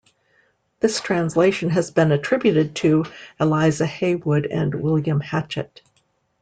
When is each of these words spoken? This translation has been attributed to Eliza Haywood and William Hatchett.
This 0.79 0.99
translation 0.99 1.69
has 1.69 1.91
been 1.91 2.11
attributed 2.11 2.73
to 2.77 3.05
Eliza 3.39 3.85
Haywood 3.85 4.47
and 4.47 4.73
William 4.73 5.19
Hatchett. 5.19 5.83